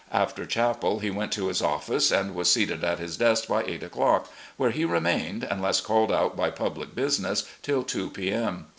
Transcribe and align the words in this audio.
After 0.11 0.47
chapel 0.47 0.97
he 0.97 1.11
went 1.11 1.31
to 1.33 1.45
his 1.47 1.61
office 1.61 2.09
and 2.09 2.33
was 2.33 2.51
seated 2.51 2.83
at 2.83 2.97
his 2.97 3.17
desk 3.17 3.47
by 3.47 3.61
eight 3.65 3.83
o'clock, 3.83 4.31
where 4.57 4.71
he 4.71 4.83
remained, 4.83 5.43
unless 5.43 5.79
called 5.79 6.11
out 6.11 6.35
by 6.35 6.49
public 6.49 6.95
business, 6.95 7.43
till 7.61 7.83
two 7.83 8.09
p. 8.09 8.31
M. 8.31 8.65